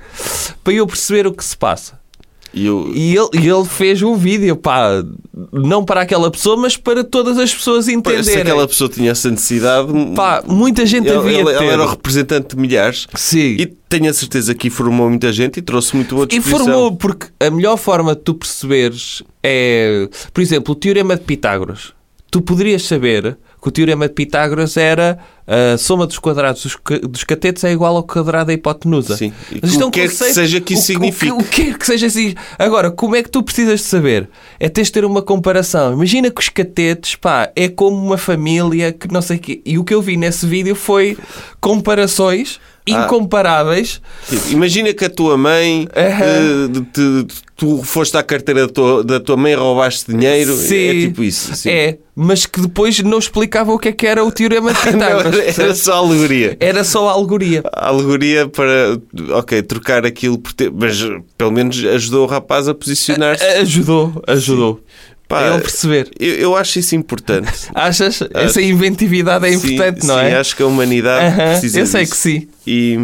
para 0.64 0.74
eu 0.74 0.88
perceber 0.88 1.28
o 1.28 1.34
que 1.34 1.44
se 1.44 1.58
passa. 1.58 2.00
E 2.56 2.66
eu, 2.66 2.90
E 2.96 3.16
ele, 3.18 3.30
e 3.34 3.50
ele 3.50 3.66
fez 3.66 4.02
um 4.02 4.16
vídeo, 4.16 4.56
pá, 4.56 5.04
não 5.52 5.84
para 5.84 6.02
aquela 6.02 6.32
pessoa, 6.32 6.56
mas 6.56 6.78
para 6.78 7.04
todas 7.04 7.38
as 7.38 7.54
pessoas 7.54 7.86
pá, 7.86 7.92
se 7.92 7.98
entenderem. 7.98 8.42
aquela 8.42 8.66
pessoa 8.68 8.90
tinha 8.90 9.12
essa 9.12 9.30
necessidade, 9.30 9.90
Pá, 10.16 10.42
muita 10.48 10.86
gente 10.86 11.08
ele, 11.10 11.18
havia 11.18 11.40
ele- 11.42 11.50
ele 11.50 11.66
era 11.68 11.84
o 11.84 11.88
representante 11.88 12.56
de 12.56 12.62
milhares. 12.62 13.08
Sim. 13.14 13.58
E 13.60 13.66
tenho 13.66 14.10
a 14.10 14.14
certeza 14.14 14.56
que 14.56 14.70
informou 14.70 15.10
muita 15.10 15.34
gente 15.34 15.58
e 15.58 15.62
trouxe 15.62 15.96
muito 15.98 16.16
boa 16.16 16.26
disposição. 16.26 16.62
Informou, 16.62 16.96
porque 16.96 17.28
a 17.42 17.50
melhor 17.50 17.76
forma 17.78 18.16
de 18.16 18.22
tu 18.22 18.34
perceberes 18.34 19.22
é, 19.44 20.08
por 20.34 20.42
exemplo, 20.42 20.72
o 20.72 20.76
teorema 20.76 21.16
de 21.18 21.24
Pitágoras. 21.24 21.92
Tu 22.32 22.42
poderias 22.42 22.84
saber 22.84 23.38
que 23.66 23.70
o 23.70 23.72
teorema 23.72 24.08
de 24.08 24.14
Pitágoras 24.14 24.78
era 24.78 25.18
a 25.48 25.76
soma 25.76 26.06
dos 26.06 26.20
quadrados 26.20 26.62
dos, 26.62 26.76
ca- 26.76 27.00
dos 27.00 27.24
catetos 27.24 27.64
é 27.64 27.72
igual 27.72 27.96
ao 27.96 28.04
quadrado 28.04 28.46
da 28.48 28.54
hipotenusa. 28.54 29.18
Sim. 29.18 29.34
E 29.52 29.58
Mas 29.60 29.72
isto 29.72 29.82
é 29.82 29.86
o 29.88 29.90
que 29.90 30.00
quer 30.02 30.06
que 30.08 30.14
conceito- 30.14 30.34
seja 30.36 30.62
que 30.62 30.74
isso 30.76 30.84
o- 30.84 30.86
signifique. 30.86 31.32
O, 31.32 31.38
que- 31.38 31.44
o 31.44 31.50
que 31.50 31.64
quer 31.72 31.78
que 31.80 31.86
seja 31.88 32.06
assim. 32.06 32.36
Agora, 32.60 32.92
como 32.92 33.16
é 33.16 33.24
que 33.24 33.30
tu 33.32 33.42
precisas 33.42 33.80
de 33.80 33.88
saber? 33.88 34.30
É 34.60 34.70
teres 34.70 34.90
de 34.90 34.94
ter 34.94 35.04
uma 35.06 35.24
comparação. 35.24 35.94
Imagina 35.94 36.30
que 36.30 36.40
os 36.40 36.50
catetos, 36.50 37.16
pá, 37.16 37.52
é 37.56 37.68
como 37.68 37.98
uma 37.98 38.18
família 38.20 38.92
que 38.94 39.12
não 39.12 39.22
sei 39.24 39.38
o 39.38 39.40
quê. 39.40 39.62
E 39.66 39.80
o 39.80 39.84
que 39.84 39.96
eu 39.96 40.02
vi 40.02 40.16
nesse 40.16 40.46
vídeo 40.46 40.76
foi 40.76 41.18
comparações. 41.60 42.60
Incomparáveis. 42.88 44.02
Tipo, 44.30 44.50
Imagina 44.52 44.94
que 44.94 45.06
a 45.06 45.10
tua 45.10 45.38
mãe, 45.38 45.88
Aham. 45.96 46.26
eh, 46.26 46.82
te- 46.94 47.28
tu 47.56 47.82
foste 47.84 48.18
à 48.18 48.24
carteira 48.24 48.68
da 48.68 48.74
tua, 48.74 49.04
da 49.04 49.20
tua 49.20 49.38
mãe, 49.38 49.56
roubaste 49.56 50.12
dinheiro. 50.12 50.56
Sim. 50.56 50.76
É 50.88 50.94
tipo 51.08 51.24
isso. 51.24 51.56
sim. 51.56 51.70
É, 51.70 51.98
mas 52.16 52.46
que 52.46 52.60
depois 52.62 53.00
não 53.00 53.18
explicava 53.18 53.72
o 53.72 53.80
que 53.80 53.88
é 53.90 53.92
que 53.92 54.06
era 54.06 54.24
o 54.24 54.32
teorema 54.32 54.74
de 54.74 54.80
Não, 54.92 55.00
Pitágoras. 55.00 55.36
era, 55.58 55.64
era 55.64 55.76
só 55.76 55.94
alegoria. 55.96 56.58
Era 56.60 56.84
só 56.84 57.08
a 57.10 57.14
alegoria. 57.14 57.64
A 57.72 57.88
alegoria 57.88 58.48
para, 58.48 59.00
ok, 59.38 59.62
trocar 59.64 60.06
aquilo 60.06 60.38
por 60.38 60.54
ter, 60.54 60.72
mas 60.72 61.02
pelo 61.38 61.52
menos 61.52 61.84
ajudou 61.84 62.24
o 62.26 62.28
rapaz 62.30 62.68
a 62.68 62.74
posicionar-se. 62.76 63.44
Ajudou, 63.44 64.22
ajudou. 64.28 64.80
Pá, 65.40 65.56
É 65.56 65.60
perceber. 65.60 66.12
Eu, 66.20 66.34
eu 66.36 66.56
acho 66.56 66.80
isso 66.80 66.96
importante. 66.96 67.52
Achas? 67.74 68.20
Essa 68.34 68.62
inventividade 68.62 69.46
é 69.46 69.54
importante, 69.54 70.02
sim, 70.02 70.08
não 70.08 70.16
sim, 70.16 70.26
é? 70.26 70.36
acho 70.38 70.56
que 70.56 70.64
a 70.64 70.68
humanidade 70.68 71.26
Aham, 71.26 71.52
precisa 71.52 71.80
eu 71.80 71.86
sei 71.86 72.02
disso. 72.04 72.12
que 72.14 72.18
sim. 72.18 72.48
E, 72.66 72.98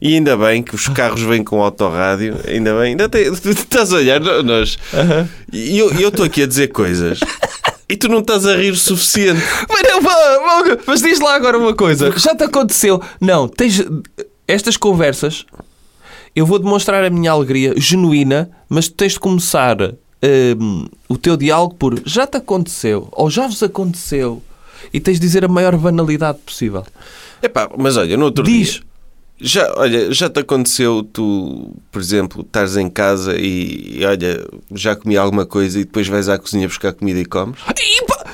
e 0.00 0.14
ainda 0.14 0.36
bem 0.36 0.62
que 0.62 0.74
os 0.74 0.88
carros 0.88 1.22
vêm 1.22 1.42
com 1.42 1.62
autorrádio, 1.62 2.36
ainda 2.46 2.72
bem. 2.74 2.90
Ainda 2.90 3.08
tem, 3.08 3.30
tu 3.34 3.50
estás 3.50 3.92
a 3.92 3.96
olhar, 3.96 4.20
nós. 4.20 4.78
E 5.52 5.78
eu 5.78 6.08
estou 6.08 6.24
aqui 6.24 6.42
a 6.42 6.46
dizer 6.46 6.68
coisas 6.68 7.20
e 7.88 7.96
tu 7.96 8.08
não 8.08 8.20
estás 8.20 8.46
a 8.46 8.56
rir 8.56 8.70
o 8.70 8.76
suficiente. 8.76 9.42
Mas, 9.68 9.82
não, 9.82 10.78
mas 10.86 11.00
diz 11.02 11.20
lá 11.20 11.34
agora 11.34 11.58
uma 11.58 11.74
coisa. 11.74 12.12
Já 12.16 12.34
te 12.34 12.44
aconteceu? 12.44 13.00
Não, 13.20 13.46
tens 13.48 13.82
estas 14.48 14.76
conversas. 14.76 15.44
Eu 16.34 16.44
vou 16.46 16.58
demonstrar 16.58 17.04
a 17.04 17.10
minha 17.10 17.30
alegria 17.30 17.74
genuína, 17.76 18.50
mas 18.68 18.88
tu 18.88 18.94
tens 18.94 19.12
de 19.12 19.20
começar 19.20 19.76
hum, 20.58 20.86
o 21.08 21.16
teu 21.16 21.36
diálogo 21.36 21.74
por 21.74 22.00
já 22.04 22.26
te 22.26 22.36
aconteceu 22.36 23.08
ou 23.12 23.30
já 23.30 23.46
vos 23.46 23.62
aconteceu 23.62 24.42
e 24.92 25.00
tens 25.00 25.14
de 25.14 25.26
dizer 25.26 25.44
a 25.44 25.48
maior 25.48 25.76
banalidade 25.76 26.38
possível. 26.38 26.84
Epá, 27.42 27.68
mas 27.76 27.96
olha, 27.96 28.16
no 28.16 28.26
outro 28.26 28.44
Diz. 28.44 28.72
dia. 28.72 28.82
Já, 29.40 29.74
olha, 29.76 30.12
já 30.12 30.30
te 30.30 30.40
aconteceu 30.40 31.02
tu, 31.12 31.72
por 31.90 32.00
exemplo, 32.00 32.42
estás 32.42 32.76
em 32.76 32.88
casa 32.88 33.36
e, 33.36 33.98
e, 33.98 34.04
olha, 34.04 34.46
já 34.72 34.94
comi 34.94 35.16
alguma 35.16 35.44
coisa 35.44 35.80
e 35.80 35.84
depois 35.84 36.06
vais 36.06 36.28
à 36.28 36.38
cozinha 36.38 36.68
buscar 36.68 36.92
comida 36.92 37.18
e 37.18 37.24
comes? 37.24 37.58
E 37.68 38.04
pá, 38.04 38.24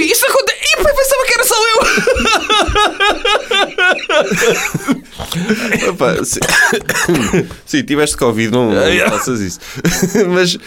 isso 0.00 0.24
acontece. 0.26 0.63
Pá, 0.84 0.92
pensava 0.94 1.24
que 1.24 1.34
era 1.34 1.44
só 1.44 1.54
eu. 1.72 1.80
Epá, 5.88 6.24
se... 6.24 6.40
sim, 7.64 7.82
tiveste 7.82 8.16
Covid, 8.18 8.52
não, 8.52 8.70
não 8.70 9.10
faças 9.10 9.40
isso. 9.40 9.60
mas, 10.28 10.58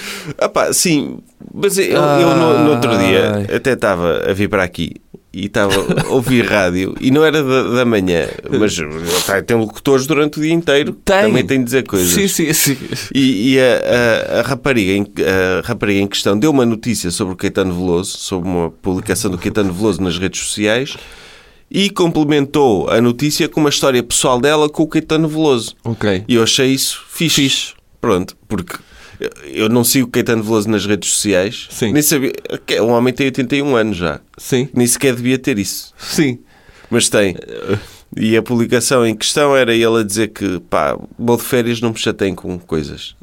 epá, 0.41 0.73
sim, 0.73 1.19
mas 1.53 1.77
eu, 1.77 2.01
eu 2.01 2.35
no, 2.35 2.63
no 2.63 2.71
outro 2.71 2.97
dia 2.97 3.45
até 3.55 3.73
estava 3.73 4.23
a 4.27 4.33
vir 4.33 4.49
para 4.49 4.63
aqui 4.63 4.95
e 5.39 5.45
estava 5.45 5.73
a 6.05 6.09
ouvir 6.09 6.45
rádio 6.45 6.95
e 6.99 7.11
não 7.11 7.23
era 7.23 7.43
da, 7.43 7.63
da 7.63 7.85
manhã, 7.85 8.27
mas 8.59 8.75
pá, 9.25 9.41
tem 9.41 9.55
locutores 9.57 10.07
durante 10.07 10.39
o 10.39 10.41
dia 10.41 10.53
inteiro. 10.53 10.93
Tem. 11.05 11.21
Também 11.23 11.45
tem 11.45 11.59
de 11.59 11.65
dizer 11.65 11.83
coisas. 11.85 12.09
Sim, 12.09 12.27
sim, 12.27 12.51
sim. 12.53 12.77
E, 13.13 13.53
e 13.53 13.59
a, 13.59 13.63
a- 14.37 14.39
a 14.39 14.41
rapariga 14.43 14.91
em, 14.93 15.05
a 15.23 15.67
rapariga 15.67 15.99
em 15.99 16.07
questão 16.07 16.37
deu 16.37 16.51
uma 16.51 16.65
notícia 16.65 17.11
sobre 17.11 17.33
o 17.33 17.37
Caetano 17.37 17.73
Veloso, 17.73 18.17
sobre 18.17 18.49
uma 18.49 18.69
publicação 18.71 19.29
do 19.29 19.37
Caetano 19.37 19.71
Veloso 19.71 20.01
nas 20.01 20.17
redes 20.17 20.41
sociais 20.41 20.97
e 21.69 21.89
complementou 21.89 22.89
a 22.89 22.99
notícia 23.01 23.47
com 23.49 23.59
uma 23.59 23.69
história 23.69 24.01
pessoal 24.01 24.39
dela 24.39 24.69
com 24.69 24.83
o 24.83 24.87
Caetano 24.87 25.27
Veloso. 25.27 25.75
Ok. 25.83 26.23
E 26.27 26.35
eu 26.35 26.43
achei 26.43 26.67
isso 26.67 27.03
fixe. 27.09 27.73
Pronto, 27.99 28.37
porque 28.47 28.75
eu- 29.45 29.69
não 29.69 29.83
sigo 29.83 30.07
o 30.07 30.11
Caetano 30.11 30.43
Veloso 30.43 30.69
nas 30.69 30.85
redes 30.85 31.09
sociais. 31.11 31.67
Sim. 31.71 31.91
Nem 31.93 32.01
sabia. 32.01 32.33
que 32.65 32.79
Um 32.81 32.91
homem 32.91 33.13
tem 33.13 33.27
81 33.27 33.75
anos 33.75 33.97
já. 33.97 34.19
Sim, 34.37 34.69
Nem 34.73 34.85
sequer 34.87 35.15
devia 35.15 35.37
ter 35.37 35.57
isso. 35.59 35.93
sim. 35.97 36.39
Mas 36.89 37.09
tem. 37.09 37.35
E 38.15 38.37
a 38.37 38.41
publicação 38.41 39.05
em 39.05 39.13
questão 39.15 39.55
era 39.55 39.73
ele 39.75 39.99
a 39.99 40.03
dizer 40.03 40.29
que, 40.29 40.59
pá, 40.69 40.97
vou 41.19 41.35
de 41.35 41.43
férias, 41.43 41.81
não 41.81 41.89
me 41.91 41.97
chateiem 41.97 42.33
com 42.33 42.57
coisas. 42.57 43.15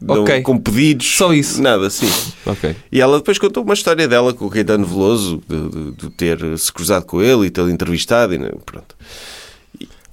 Não- 0.00 0.22
Ok. 0.22 0.40
Com 0.42 0.56
pedidos. 0.56 1.06
Só 1.16 1.32
isso. 1.34 1.60
Nada, 1.60 1.90
sim. 1.90 2.08
Ok. 2.46 2.74
E 2.92 3.00
ela 3.00 3.18
depois 3.18 3.36
contou 3.38 3.62
uma 3.64 3.74
história 3.74 4.06
dela 4.08 4.32
com 4.32 4.46
o 4.46 4.50
Caetano 4.50 4.86
Veloso, 4.86 5.42
de, 5.48 5.68
de- 5.68 5.90
de 5.92 6.10
ter 6.10 6.38
se 6.58 6.72
cruzado 6.72 7.04
com 7.04 7.20
ele 7.20 7.46
e 7.46 7.50
tê-lo 7.50 7.68
entrevistado. 7.68 8.32
E, 8.32 8.38
né, 8.38 8.48
pronto. 8.64 8.94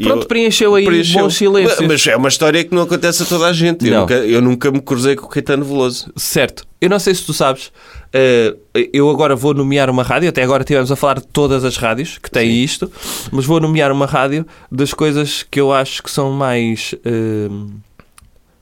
Pronto, 0.04 0.24
eu- 0.24 0.27
preencheu 0.27 0.75
aí 0.75 0.86
preencheu. 0.86 1.24
bons 1.24 1.36
silêncios. 1.36 1.80
Mas, 1.80 1.88
mas 1.88 2.08
é 2.08 2.16
uma 2.16 2.27
história 2.30 2.63
que 2.63 2.74
não 2.75 2.84
acontece 2.84 3.24
a 3.24 3.25
toda 3.25 3.48
a 3.48 3.54
gente. 3.54 3.88
Eu, 3.88 4.01
nunca, 4.01 4.13
eu 4.13 4.42
nunca 4.42 4.72
me 4.72 4.82
cruzei 4.82 5.16
com 5.16 5.25
o 5.25 5.30
Caetano 5.30 5.66
Veloso. 5.66 6.12
Certo. 6.16 6.66
Eu 6.80 6.89
não 6.89 7.00
sei 7.00 7.16
se 7.16 7.25
tu 7.25 7.34
sabes, 7.34 7.72
eh, 8.13 8.56
eu 8.94 9.10
agora 9.10 9.36
vou 9.36 9.54
nomear 9.54 9.89
uma 9.89 10.04
rádio, 10.04 10.30
até 10.30 10.44
agora 10.44 10.62
estivemos 10.62 10.92
a 10.92 10.96
falar 10.96 11.16
de 11.20 11.27
todas 11.27 11.63
as 11.66 11.75
rádios 11.77 12.20
que 12.20 12.30
têm 12.30 12.63
isto, 12.63 12.92
mas 13.32 13.46
vou 13.46 13.60
nomear 13.60 13.92
uma 13.92 14.06
rádio 14.06 14.46
das 14.72 14.94
coisas 14.94 15.42
que 15.50 15.60
eu 15.60 15.74
acho 15.74 16.04
que 16.04 16.12
são 16.12 16.32
mais, 16.32 16.94
eh, 17.04 17.48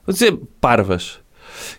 vou 0.06 0.14
dizer, 0.14 0.38
parvas. 0.62 1.18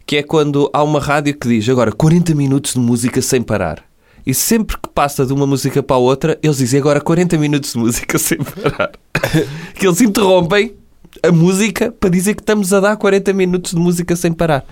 Que 0.06 0.16
é 0.16 0.22
quando 0.22 0.68
há 0.72 0.82
uma 0.82 1.00
rádio 1.00 1.34
que 1.38 1.48
diz 1.48 1.68
agora 1.68 1.92
40 1.92 2.34
minutos 2.34 2.72
de 2.74 2.78
música 2.80 3.20
sem 3.22 3.42
parar. 3.42 3.85
E 4.26 4.34
sempre 4.34 4.76
que 4.76 4.88
passa 4.88 5.24
de 5.24 5.32
uma 5.32 5.46
música 5.46 5.82
para 5.82 5.96
a 5.96 6.00
outra, 6.00 6.38
eles 6.42 6.56
dizem 6.58 6.80
agora 6.80 7.00
40 7.00 7.38
minutos 7.38 7.72
de 7.72 7.78
música 7.78 8.18
sem 8.18 8.38
parar. 8.38 8.90
que 9.78 9.86
eles 9.86 10.00
interrompem 10.00 10.74
a 11.22 11.30
música 11.30 11.92
para 11.92 12.10
dizer 12.10 12.34
que 12.34 12.42
estamos 12.42 12.72
a 12.72 12.80
dar 12.80 12.96
40 12.96 13.32
minutos 13.32 13.72
de 13.72 13.78
música 13.78 14.16
sem 14.16 14.32
parar. 14.32 14.64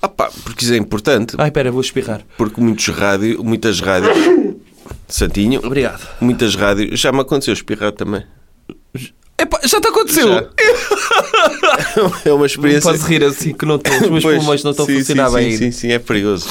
Ah 0.00 0.08
pá, 0.08 0.30
porque 0.44 0.62
isso 0.64 0.74
é 0.74 0.76
importante. 0.76 1.34
Ai, 1.38 1.48
espera, 1.48 1.72
vou 1.72 1.80
espirrar. 1.80 2.20
Porque 2.36 2.60
muitos 2.60 2.86
rádio, 2.88 3.42
muitas 3.42 3.80
rádios... 3.80 4.14
Santinho, 5.08 5.60
Obrigado. 5.64 6.06
muitas 6.20 6.54
rádios... 6.54 7.00
Já 7.00 7.10
me 7.12 7.20
aconteceu 7.20 7.54
espirrar 7.54 7.92
também. 7.92 8.24
Epá, 9.38 9.60
já 9.64 9.80
te 9.80 9.88
aconteceu? 9.88 10.28
Já. 10.28 10.48
É 12.24 12.30
uma 12.32 12.38
Não 12.40 12.46
experiência... 12.46 12.82
podes 12.90 13.02
rir 13.06 13.22
assim 13.24 13.52
que 13.52 13.64
não 13.66 13.76
estou, 13.76 13.94
os 13.94 14.08
meus 14.10 14.22
Pois, 14.22 14.36
pulmões 14.38 14.64
não 14.64 14.70
estão 14.70 14.86
sim, 14.86 14.92
a 14.94 14.98
funcionar 14.98 15.28
sim, 15.30 15.34
bem 15.36 15.50
sim, 15.52 15.58
sim, 15.58 15.70
sim, 15.72 15.88
é 15.92 15.98
perigoso. 15.98 16.46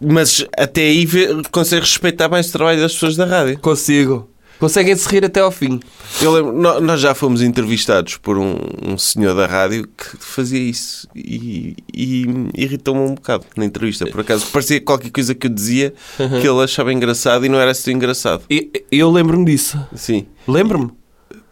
Mas 0.00 0.44
até 0.56 0.82
aí 0.82 1.04
vê, 1.04 1.28
consegue 1.50 1.82
respeitar 1.82 2.28
mais 2.28 2.48
o 2.48 2.52
trabalho 2.52 2.80
das 2.80 2.92
pessoas 2.94 3.16
da 3.16 3.24
rádio. 3.26 3.58
Consigo. 3.58 4.30
Conseguem-se 4.58 5.06
rir 5.10 5.22
até 5.22 5.40
ao 5.40 5.50
fim. 5.50 5.78
Eu 6.22 6.32
lembro, 6.32 6.52
nó- 6.52 6.80
nós 6.80 6.98
já 6.98 7.14
fomos 7.14 7.42
entrevistados 7.42 8.16
por 8.16 8.38
um, 8.38 8.56
um 8.86 8.96
senhor 8.96 9.34
da 9.34 9.46
rádio 9.46 9.86
que 9.86 10.16
fazia 10.18 10.58
isso 10.58 11.06
e, 11.14 11.76
e 11.94 12.24
irritou-me 12.56 13.00
um 13.02 13.14
bocado 13.14 13.44
na 13.54 13.66
entrevista. 13.66 14.06
Por 14.06 14.20
acaso 14.20 14.46
parecia 14.46 14.80
qualquer 14.80 15.10
coisa 15.10 15.34
que 15.34 15.46
eu 15.46 15.50
dizia 15.50 15.92
que 16.16 16.48
ele 16.48 16.62
achava 16.64 16.90
engraçado 16.90 17.44
e 17.44 17.50
não 17.50 17.58
era 17.60 17.72
assim 17.72 17.92
engraçado. 17.92 18.44
E- 18.50 18.70
Eu 18.90 19.10
lembro-me 19.10 19.44
disso. 19.44 19.78
Sim. 19.94 20.26
Lembro-me. 20.48 20.90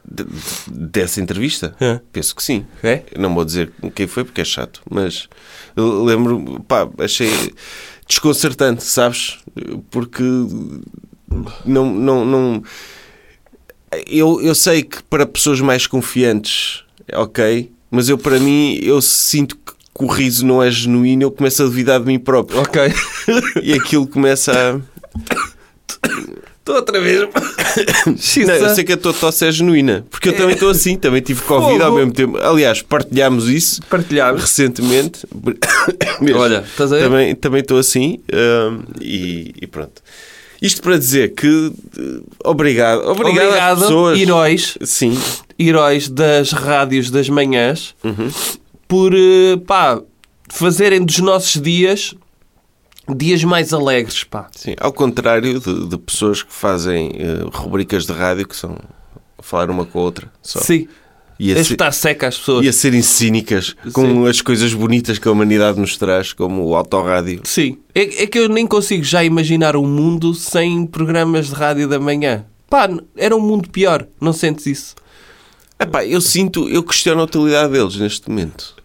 De- 0.07 0.27
dessa 0.71 1.21
entrevista? 1.21 1.75
É. 1.81 2.01
Penso 2.13 2.35
que 2.37 2.43
sim. 2.43 2.67
É? 2.83 3.03
Não 3.19 3.35
vou 3.35 3.45
dizer 3.45 3.73
quem 3.95 4.07
foi 4.07 4.25
porque 4.25 4.43
é 4.43 4.45
chato, 4.45 4.83
mas 4.91 5.29
lembro, 5.77 6.63
pá, 6.69 6.89
achei 6.99 7.31
desconcertante, 8.07 8.85
sabes? 8.85 9.39
Porque 9.91 10.23
não, 11.65 11.93
não, 11.95 12.25
não. 12.25 12.63
Eu, 14.07 14.41
eu 14.43 14.55
sei 14.55 14.83
que 14.83 15.03
para 15.05 15.25
pessoas 15.27 15.61
mais 15.61 15.87
confiantes, 15.87 16.85
é 17.09 17.17
ok, 17.19 17.73
mas 17.91 18.09
eu, 18.09 18.19
para 18.19 18.39
mim, 18.41 18.79
eu 18.83 19.01
sinto 19.01 19.57
que 19.57 20.05
o 20.05 20.07
riso 20.07 20.45
não 20.45 20.63
é 20.63 20.71
genuíno, 20.71 21.23
eu 21.23 21.31
começo 21.31 21.63
a 21.63 21.67
duvidar 21.67 22.01
de 22.01 22.07
mim 22.07 22.19
próprio 22.19 22.61
Ok. 22.61 22.83
e 23.63 23.73
aquilo 23.73 24.07
começa 24.07 24.53
a. 24.53 24.81
Estou 26.59 26.77
outra 26.77 27.01
vez. 27.01 27.29
Não, 28.47 28.55
eu 28.55 28.75
sei 28.75 28.85
que 28.85 28.93
a 28.93 28.97
tua 28.97 29.13
tosse 29.13 29.47
é 29.47 29.53
genuína, 29.53 30.05
porque 30.11 30.29
eu 30.29 30.37
também 30.37 30.55
estou 30.55 30.71
assim, 30.71 30.97
também 30.97 31.21
tive 31.23 31.43
Covid 31.45 31.83
ao 31.83 31.93
mesmo 31.95 32.13
tempo. 32.13 32.39
Aliás, 32.39 32.83
partilhámos 32.83 33.49
isso 33.49 33.81
Partilhámos. 33.89 34.43
recentemente. 34.43 35.27
Olha, 36.35 36.65
estás 36.67 36.93
a 36.93 36.97
ver? 36.97 37.03
também 37.05 37.35
também 37.35 37.61
estou 37.61 37.79
assim 37.79 38.21
hum, 38.33 38.81
e, 39.01 39.53
e 39.63 39.67
pronto. 39.67 40.03
Isto 40.63 40.81
para 40.83 40.97
dizer 40.97 41.35
que 41.35 41.73
eh, 41.99 42.21
obrigado, 42.45 43.07
obrigado, 43.09 43.53
às 43.55 43.81
pessoas. 43.81 44.19
heróis, 44.19 44.79
Sim, 44.83 45.19
heróis 45.59 46.09
das 46.09 46.53
rádios 46.53 47.11
das 47.11 47.29
manhãs, 47.29 47.95
Uhum. 48.03 48.31
por 48.89 49.13
eh, 49.15 49.57
pá, 49.67 50.01
fazerem 50.49 51.05
dos 51.05 51.19
nossos 51.19 51.61
dias 51.61 52.15
dias 53.17 53.43
mais 53.45 53.73
alegres, 53.73 54.25
pá. 54.25 54.49
sim. 54.55 54.75
Ao 54.81 54.93
contrário 54.93 55.59
de, 55.61 55.89
de 55.89 55.99
pessoas 55.99 56.43
que 56.43 56.53
fazem 56.53 57.11
eh, 57.15 57.45
rubricas 57.53 58.07
de 58.07 58.13
rádio 58.13 58.47
que 58.49 58.57
são 58.57 58.79
a 59.39 59.43
falar 59.43 59.71
uma 59.71 59.85
com 59.85 59.99
a 59.99 60.03
outra. 60.03 60.31
Só. 60.43 60.61
Sim. 60.61 60.89
E 61.39 61.51
a, 61.53 61.55
Este 61.57 61.69
ser- 61.69 61.75
está 61.75 61.91
seca 61.91 62.29
às 62.29 62.39
pessoas. 62.39 62.65
e 62.65 62.69
a 62.69 62.73
serem 62.73 63.03
cínicas 63.03 63.75
com 63.93 64.25
as 64.25 64.41
coisas 64.41 64.73
bonitas 64.73 65.19
que 65.19 65.27
a 65.27 65.33
humanidade 65.33 65.81
nos 65.81 65.97
traz, 65.97 66.33
como 66.33 66.65
o 66.65 66.77
autorrádio. 66.77 67.41
Sim. 67.45 67.79
É, 67.95 68.23
é 68.23 68.27
que 68.29 68.39
eu 68.39 68.49
nem 68.49 68.67
consigo 68.67 69.03
já 69.03 69.25
imaginar 69.25 69.75
um 69.77 69.85
mundo 69.87 70.33
sem 70.33 70.87
programas 70.87 71.49
de 71.49 71.55
rádio 71.55 71.89
da 71.89 71.99
manhã. 71.99 72.45
Pá, 72.71 72.89
era 73.17 73.35
um 73.37 73.41
mundo 73.41 73.69
pior. 73.69 74.07
Não 74.21 74.33
sentes 74.33 74.67
isso? 74.67 74.95
Epá, 75.79 76.05
eu 76.07 76.21
sinto, 76.21 76.69
eu 76.69 76.85
questiono 76.85 77.21
a 77.21 77.25
utilidade 77.25 77.73
deles 77.73 77.97
neste 77.97 78.29
momento. 78.31 78.77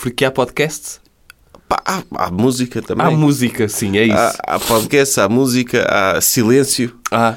Porque 0.00 0.24
há 0.24 0.30
podcasts? 0.30 1.00
Pá, 1.70 1.80
há, 1.86 2.02
há 2.16 2.30
música 2.32 2.82
também. 2.82 3.06
Há 3.06 3.10
música, 3.12 3.68
sim, 3.68 3.96
é 3.96 4.06
isso. 4.06 4.16
Há, 4.16 4.56
há 4.56 4.58
podcast, 4.58 5.20
há 5.20 5.28
música, 5.28 5.86
há 5.88 6.20
silêncio, 6.20 6.98
Há, 7.12 7.36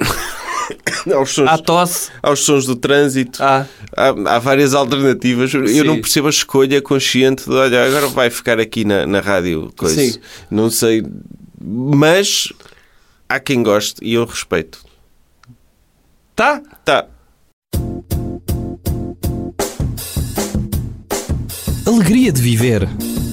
há 1.12 1.20
os 1.20 1.28
sons, 1.28 1.46
há 1.46 1.58
tosse. 1.58 2.10
há 2.22 2.30
os 2.30 2.40
sons 2.40 2.64
do 2.64 2.74
trânsito. 2.74 3.42
Há. 3.42 3.66
Há, 3.94 4.34
há 4.34 4.38
várias 4.38 4.72
alternativas. 4.72 5.52
Eu 5.52 5.66
Sim. 5.68 5.82
não 5.82 6.00
percebo 6.00 6.28
a 6.28 6.30
escolha 6.30 6.80
consciente 6.80 7.44
de, 7.44 7.54
olha, 7.54 7.84
agora 7.84 8.06
vai 8.06 8.30
ficar 8.30 8.58
aqui 8.58 8.82
na, 8.82 9.04
na 9.06 9.20
rádio. 9.20 9.70
Coisa. 9.76 9.94
Sim. 9.94 10.18
Não 10.50 10.70
sei. 10.70 11.04
Mas 11.62 12.50
há 13.28 13.38
quem 13.38 13.62
goste 13.62 14.02
e 14.02 14.14
eu 14.14 14.24
respeito. 14.24 14.82
Tá? 16.34 16.62
Tá. 16.82 17.04
Alegria 21.86 22.32
de 22.32 22.40
viver. 22.40 22.88